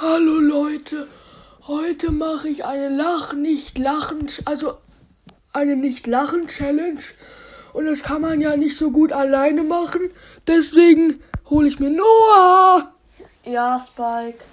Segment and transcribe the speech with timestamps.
[0.00, 1.08] Hallo Leute,
[1.66, 4.74] heute mache ich eine Lach nicht lachen, also
[5.52, 7.00] eine nicht lachen Challenge
[7.72, 10.12] und das kann man ja nicht so gut alleine machen,
[10.46, 12.92] deswegen hole ich mir Noah.
[13.44, 14.44] Ja, Spike.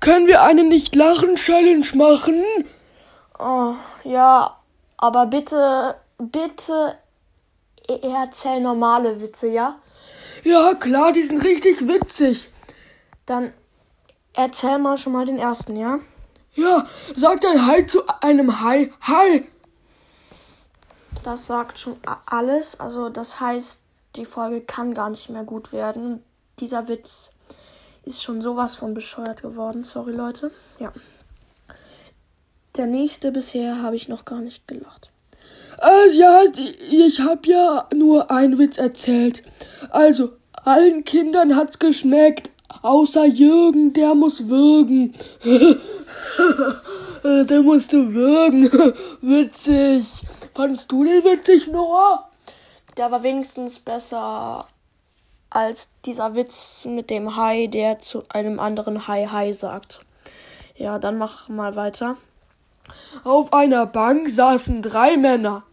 [0.00, 2.42] Können wir eine nicht lachen Challenge machen?
[3.38, 4.58] Oh, ja,
[4.96, 6.96] aber bitte, bitte
[7.86, 9.78] erzähl normale Witze, ja?
[10.42, 12.50] Ja, klar, die sind richtig witzig.
[13.24, 13.52] Dann
[14.34, 16.00] erzähl mal schon mal den ersten, ja?
[16.54, 16.86] Ja,
[17.16, 18.92] sag dann Hi zu einem Hai.
[19.02, 19.46] Hi.
[21.22, 21.96] Das sagt schon
[22.26, 22.78] alles.
[22.80, 23.78] Also das heißt,
[24.16, 26.22] die Folge kann gar nicht mehr gut werden.
[26.58, 27.30] Dieser Witz
[28.04, 29.84] ist schon sowas von bescheuert geworden.
[29.84, 30.50] Sorry, Leute.
[30.78, 30.92] Ja.
[32.76, 35.10] Der nächste bisher habe ich noch gar nicht gelacht.
[35.80, 36.42] Äh, ja,
[36.90, 39.42] ich habe ja nur einen Witz erzählt.
[39.90, 42.50] Also, allen Kindern hat's geschmeckt,
[42.82, 45.14] außer Jürgen, der muss würgen.
[47.22, 48.70] Der musste würgen.
[49.20, 50.06] Witzig.
[50.54, 52.30] Fandest du den witzig, Noah?
[52.96, 54.66] Der war wenigstens besser
[55.50, 60.00] als dieser Witz mit dem Hai, der zu einem anderen Hai Hai sagt.
[60.76, 62.16] Ja, dann mach mal weiter.
[63.24, 65.64] Auf einer Bank saßen drei Männer.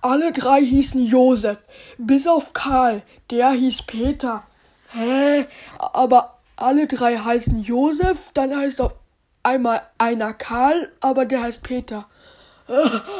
[0.00, 1.58] Alle drei hießen Josef,
[1.96, 4.42] bis auf Karl, der hieß Peter.
[4.92, 5.46] Hä?
[5.78, 8.92] Aber alle drei heißen Josef, dann heißt auf
[9.42, 12.04] einmal einer Karl, aber der heißt Peter.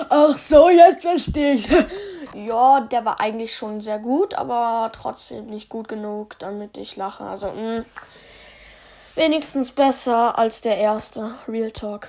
[0.09, 1.69] Ach so, jetzt verstehe ich.
[2.35, 7.25] Ja, der war eigentlich schon sehr gut, aber trotzdem nicht gut genug, damit ich lache.
[7.25, 7.85] Also, mh,
[9.17, 11.35] wenigstens besser als der erste.
[11.47, 12.09] Real Talk.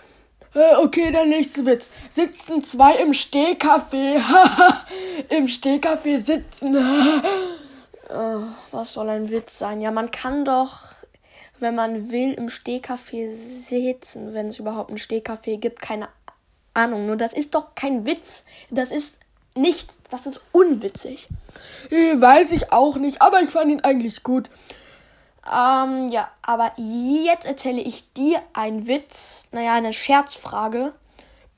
[0.55, 1.89] Äh, Okay, der nächste Witz.
[2.09, 4.17] Sitzen zwei im Stehkaffee.
[5.29, 6.77] Im Stehkaffee sitzen.
[8.13, 9.81] Äh, was soll ein Witz sein?
[9.81, 10.81] Ja, man kann doch,
[11.59, 15.81] wenn man will, im Stehkaffee sitzen, wenn es überhaupt ein Stehkaffee gibt.
[15.81, 16.09] Keine
[16.75, 17.07] Ahnung.
[17.07, 18.43] Nur das ist doch kein Witz.
[18.69, 19.17] Das ist
[19.55, 19.99] nichts.
[20.09, 21.27] Das ist unwitzig.
[21.89, 24.49] Äh, Weiß ich auch nicht, aber ich fand ihn eigentlich gut.
[25.45, 29.47] Ähm, ja, aber jetzt erzähle ich dir einen Witz.
[29.51, 30.93] Naja, eine Scherzfrage.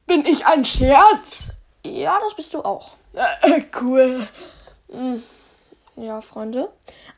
[0.07, 1.51] Bin ich ein Scherz?
[1.83, 2.95] Ja, das bist du auch.
[3.13, 4.27] Äh, cool.
[5.95, 6.69] Ja, Freunde.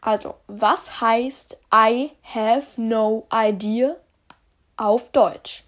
[0.02, 3.96] Also, was heißt I have no idea
[4.78, 5.64] auf Deutsch?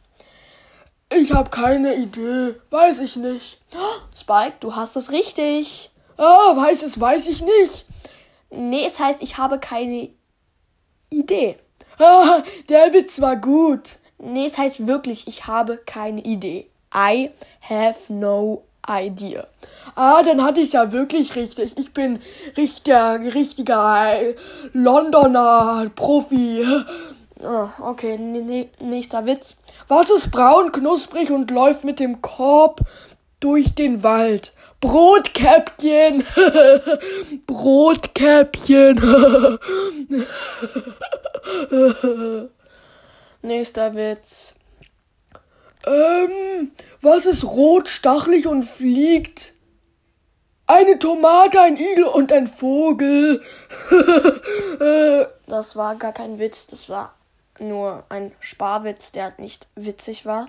[1.12, 2.56] Ich habe keine Idee.
[2.70, 3.59] Weiß ich nicht.
[4.16, 5.90] Spike, du hast es richtig.
[6.18, 7.86] Ah, weiß es, weiß ich nicht.
[8.52, 10.09] Nee, es heißt, ich habe keine
[11.09, 11.58] Idee.
[11.97, 13.97] Ah, der Witz war gut.
[14.20, 16.70] Nee, es heißt wirklich, ich habe keine Idee.
[16.94, 17.31] I
[17.62, 19.48] have no idea.
[19.96, 21.78] Ah, dann hatte ich ja wirklich richtig.
[21.78, 22.20] Ich bin
[22.58, 24.36] richtiger, richtiger äh,
[24.74, 26.66] Londoner Profi.
[27.42, 28.18] Oh, okay,
[28.80, 29.56] nächster Witz.
[29.88, 32.82] Was ist braun, knusprig und läuft mit dem Korb
[33.40, 34.54] durch den Wald?
[34.82, 36.24] Brotkäppchen.
[37.48, 39.00] Brotkäppchen.
[43.42, 44.56] Nächster Witz.
[45.85, 49.53] Ähm, was ist rot, stachelig und fliegt?
[50.67, 53.41] Eine Tomate, ein Igel und ein Vogel.
[54.79, 57.13] Äh, Das war gar kein Witz, das war
[57.59, 60.47] nur ein Sparwitz, der nicht witzig war.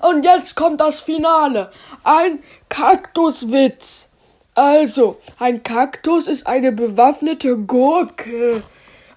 [0.00, 1.72] Und jetzt kommt das Finale.
[2.04, 4.08] Ein Kaktuswitz.
[4.54, 8.62] Also, ein Kaktus ist eine bewaffnete Gurke.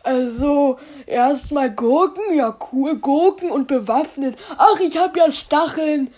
[0.05, 0.77] Also,
[1.07, 4.37] erstmal Gurken, ja cool, Gurken und bewaffnet.
[4.55, 6.13] Ach, ich hab ja Stacheln.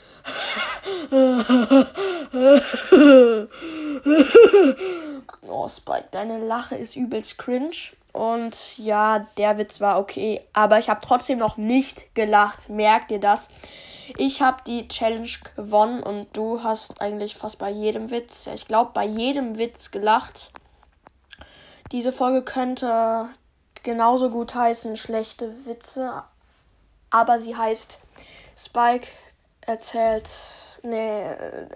[5.49, 7.93] Oh, Spike, deine Lache ist übelst cringe.
[8.11, 10.41] Und ja, der Witz war okay.
[10.51, 12.67] Aber ich habe trotzdem noch nicht gelacht.
[12.67, 13.49] Merkt ihr das?
[14.17, 18.91] Ich habe die Challenge gewonnen und du hast eigentlich fast bei jedem Witz, ich glaube,
[18.93, 20.51] bei jedem Witz gelacht.
[21.91, 23.29] Diese Folge könnte
[23.87, 26.23] genauso gut heißen schlechte Witze.
[27.09, 28.00] Aber sie heißt
[28.57, 29.07] Spike
[29.62, 30.29] erzählt.
[30.83, 31.23] Nee,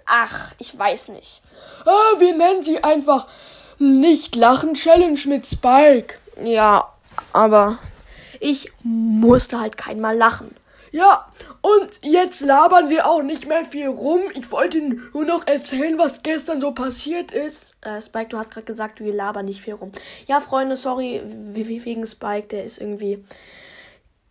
[0.05, 1.41] ach, ich weiß nicht.
[1.85, 3.27] Ah, wir nennen sie einfach
[3.79, 6.15] nicht lachen Challenge mit Spike.
[6.43, 6.93] Ja,
[7.31, 7.79] aber
[8.41, 10.53] ich musste halt kein Mal lachen.
[10.91, 11.25] Ja,
[11.61, 14.21] und jetzt labern wir auch nicht mehr viel rum.
[14.33, 17.75] Ich wollte nur noch erzählen, was gestern so passiert ist.
[17.81, 19.91] Äh, Spike, du hast gerade gesagt, wir labern nicht viel rum.
[20.27, 23.23] Ja, Freunde, sorry we- we- wegen Spike, der ist irgendwie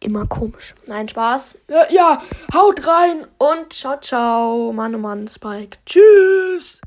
[0.00, 0.74] immer komisch.
[0.86, 1.58] Nein, Spaß.
[1.68, 2.22] Ja, ja
[2.54, 3.26] haut rein.
[3.38, 4.72] Und ciao, ciao.
[4.72, 5.78] Mann, oh Mann, Spike.
[5.86, 6.79] Tschüss.